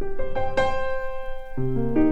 [0.00, 2.09] Música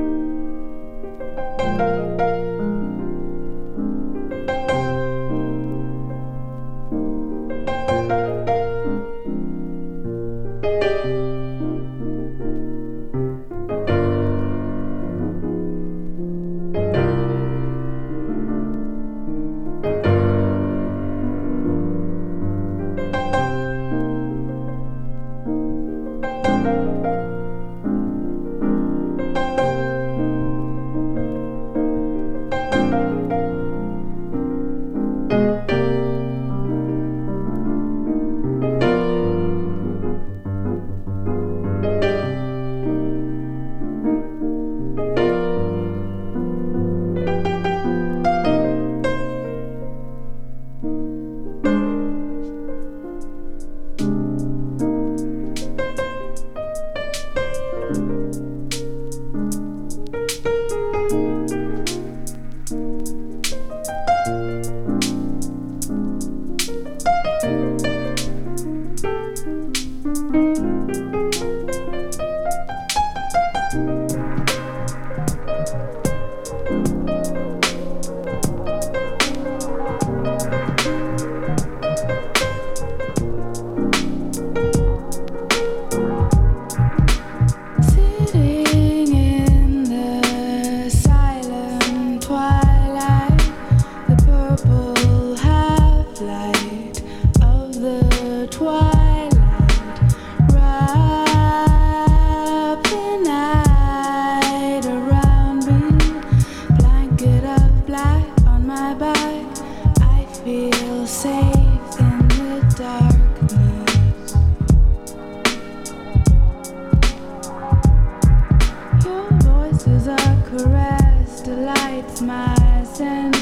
[121.99, 123.38] lights, my sense.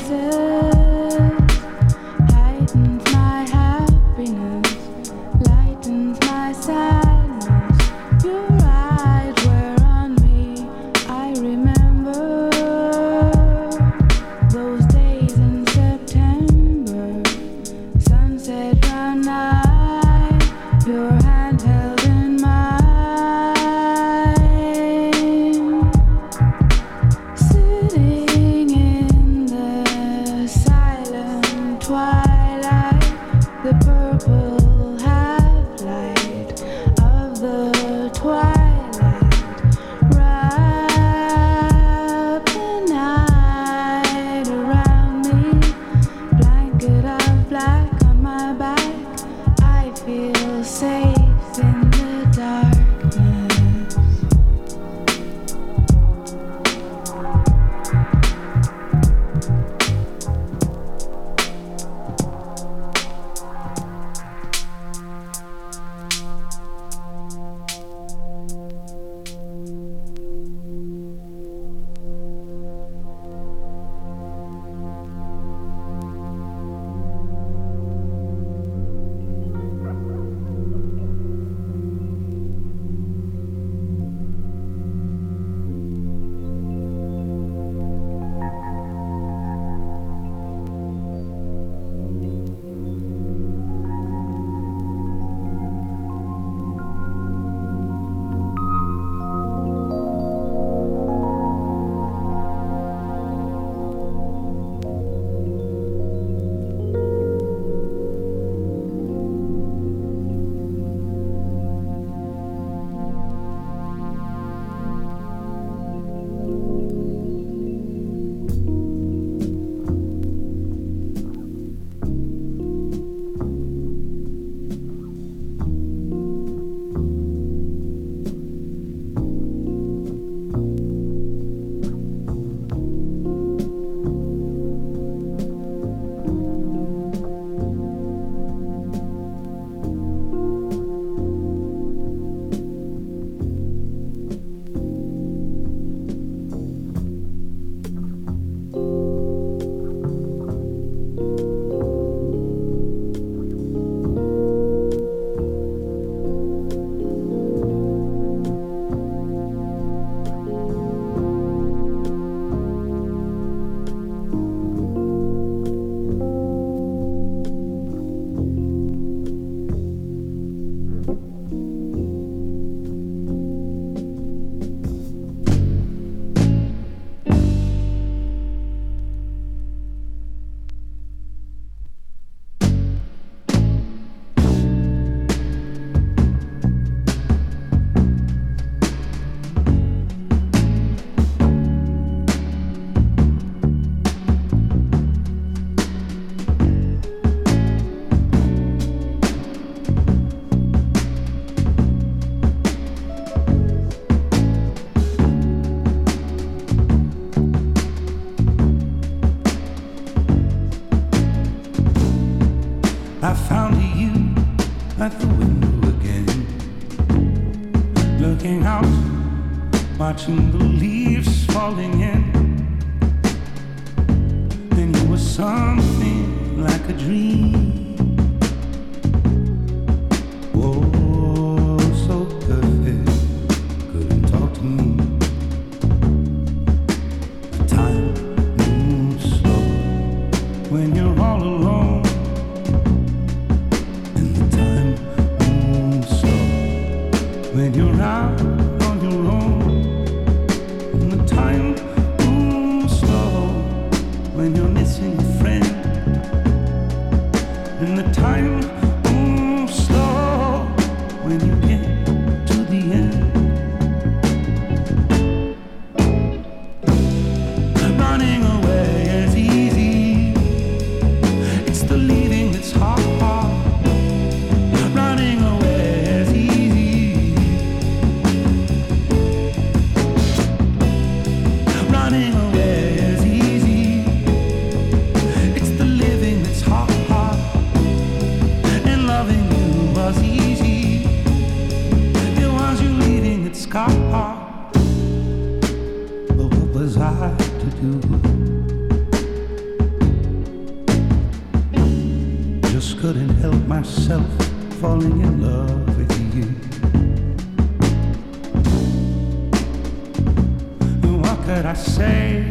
[311.47, 312.45] that I say.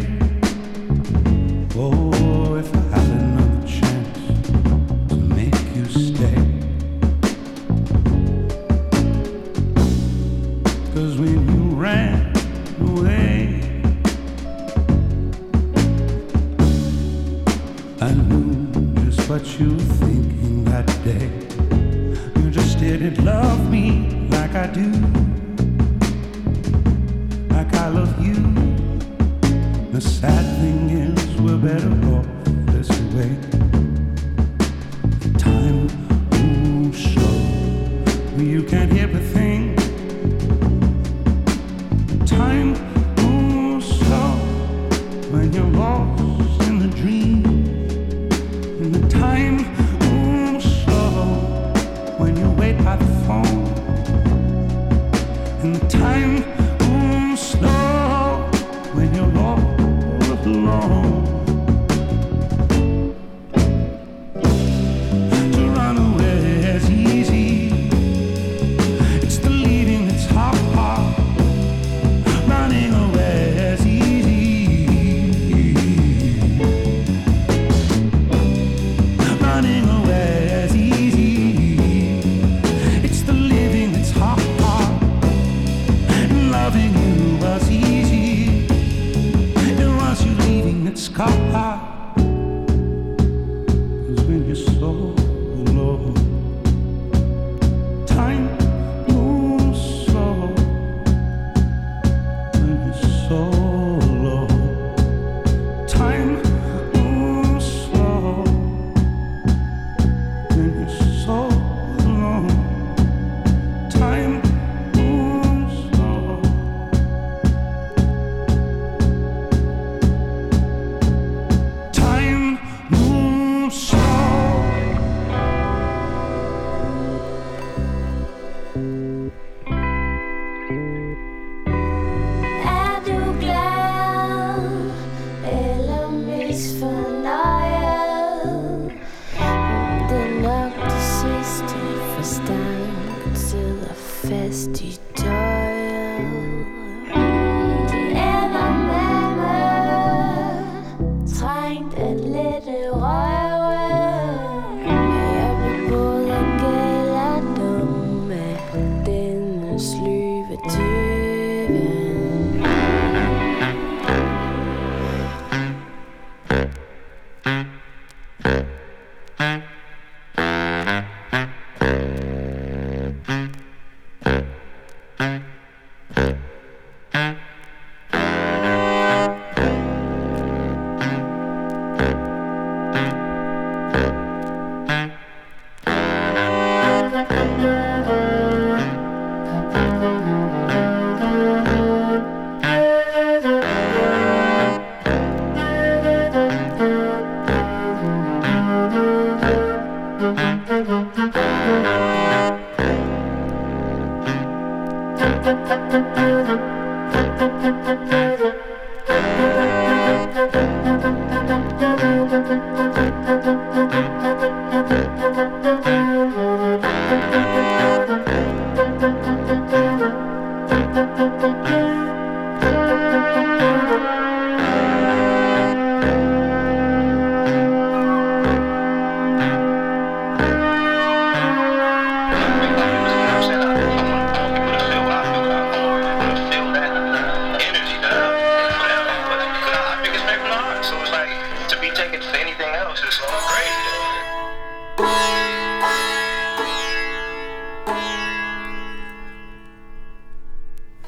[1.76, 6.42] Oh, if I had another chance to make you stay.
[10.94, 12.34] Cause when you ran
[12.80, 13.82] away,
[18.00, 21.30] I knew just what you were thinking that day.
[22.42, 25.15] You just didn't love me like I do.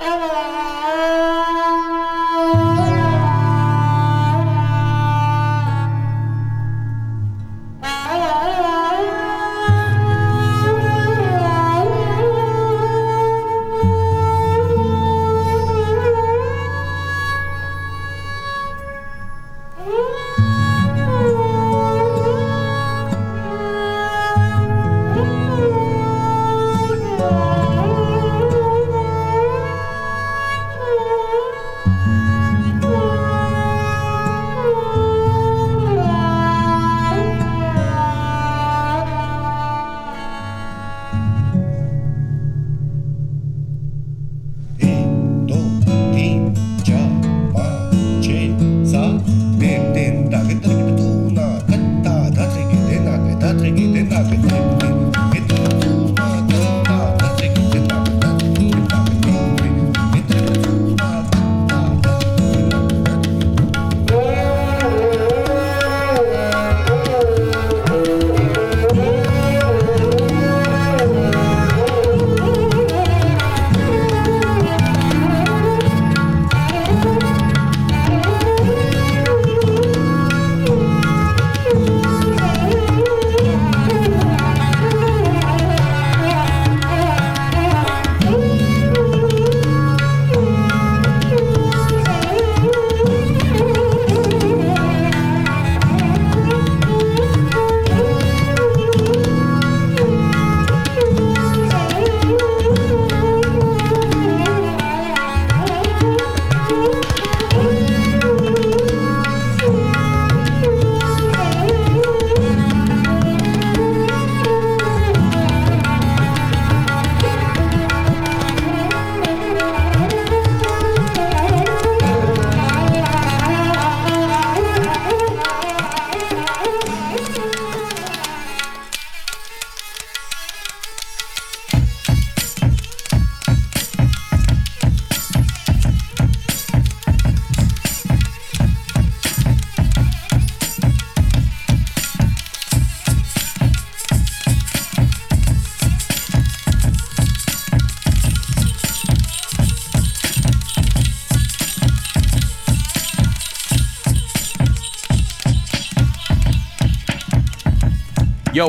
[0.07, 0.46] Bye-bye.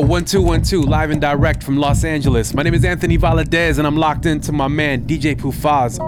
[0.01, 2.55] 1212, live and direct from Los Angeles.
[2.55, 5.99] My name is Anthony Valadez, and I'm locked into my man, DJ Pufaz.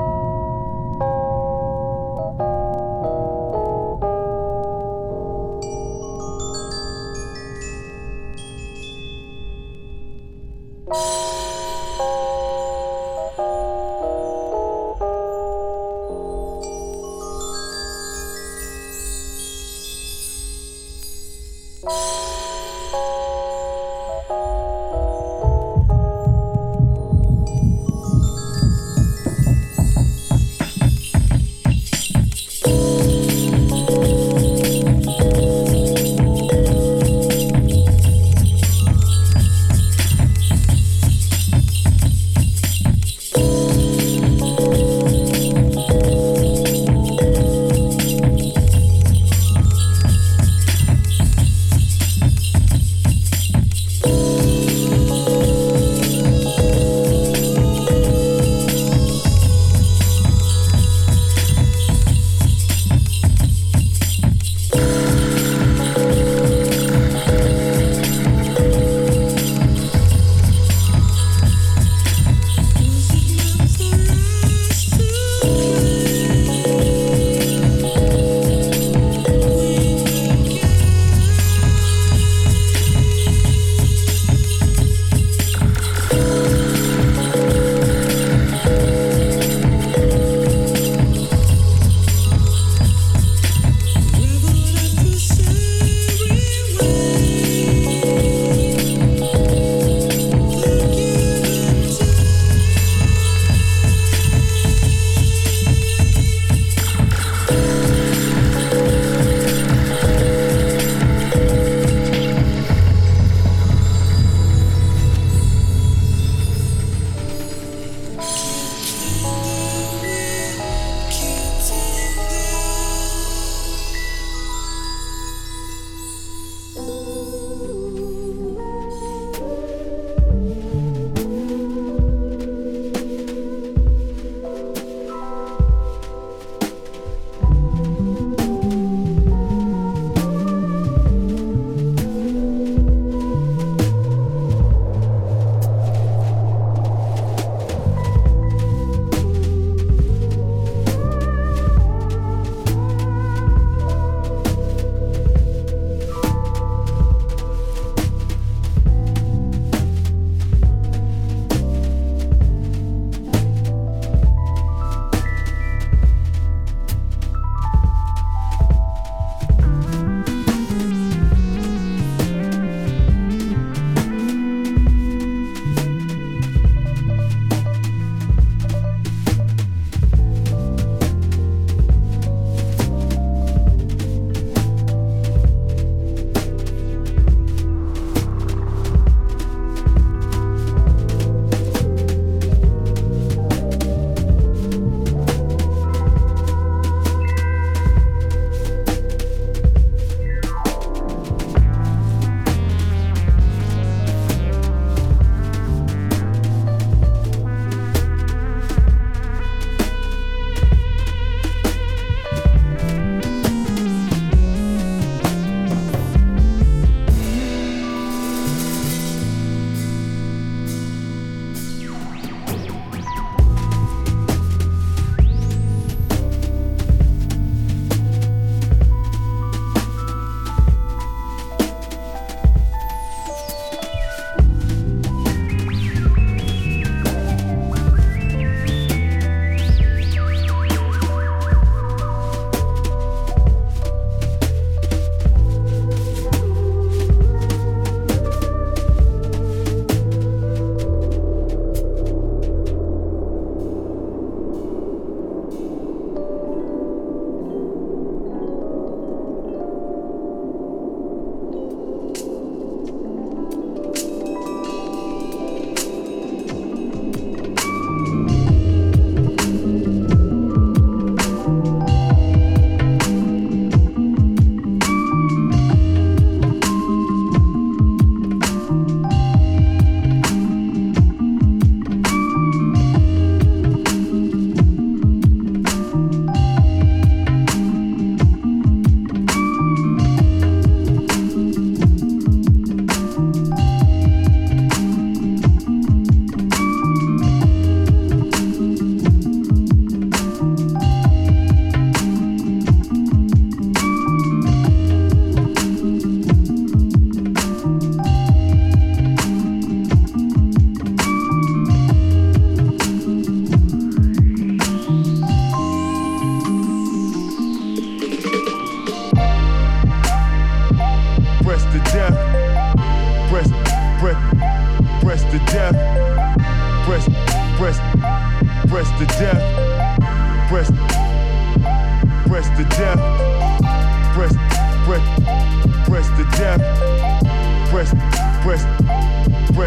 [22.92, 23.20] you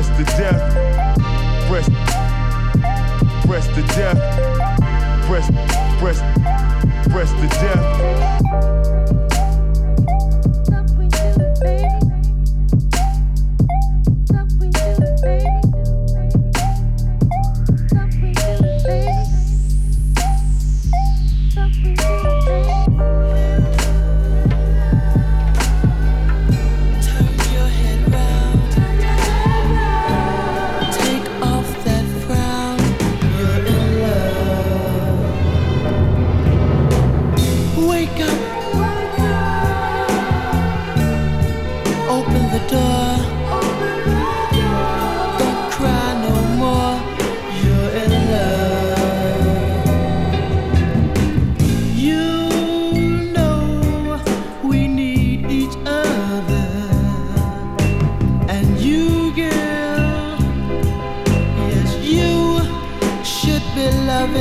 [0.04, 0.74] press the death,
[1.68, 1.88] press,
[3.46, 4.18] press the death,
[5.28, 5.48] press,
[6.00, 6.20] press,
[7.10, 8.23] press the death.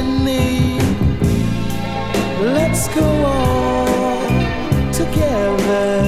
[0.02, 0.82] need.
[2.40, 6.01] Let's go on together.